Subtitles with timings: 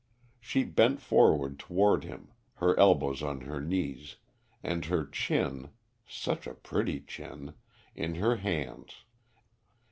[0.39, 4.15] She bent forward toward him, her elbows on her knees,
[4.63, 5.69] and her chin
[6.07, 7.53] such a pretty chin!
[7.93, 9.03] in her hands.